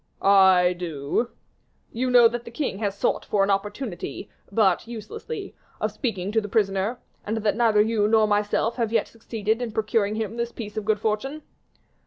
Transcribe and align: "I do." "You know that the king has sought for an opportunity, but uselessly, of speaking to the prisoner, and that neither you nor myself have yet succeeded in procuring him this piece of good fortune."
"I 0.23 0.73
do." 0.73 1.29
"You 1.91 2.09
know 2.09 2.27
that 2.27 2.43
the 2.43 2.49
king 2.49 2.79
has 2.79 2.97
sought 2.97 3.23
for 3.23 3.43
an 3.43 3.51
opportunity, 3.51 4.31
but 4.51 4.87
uselessly, 4.87 5.53
of 5.79 5.91
speaking 5.91 6.31
to 6.31 6.41
the 6.41 6.49
prisoner, 6.49 6.97
and 7.23 7.37
that 7.37 7.55
neither 7.55 7.81
you 7.83 8.07
nor 8.07 8.25
myself 8.27 8.77
have 8.77 8.91
yet 8.91 9.07
succeeded 9.07 9.61
in 9.61 9.71
procuring 9.73 10.15
him 10.15 10.37
this 10.37 10.51
piece 10.51 10.75
of 10.75 10.85
good 10.85 10.99
fortune." 10.99 11.43